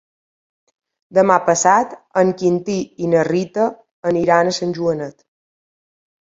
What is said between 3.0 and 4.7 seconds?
i na Rita aniran a